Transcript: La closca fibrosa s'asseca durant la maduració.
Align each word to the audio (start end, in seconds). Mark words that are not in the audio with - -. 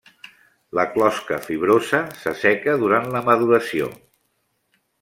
La 0.77 0.85
closca 0.93 1.37
fibrosa 1.43 2.01
s'asseca 2.23 2.75
durant 2.85 3.07
la 3.17 3.21
maduració. 3.29 3.91